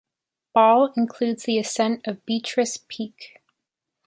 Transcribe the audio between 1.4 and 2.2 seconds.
the ascent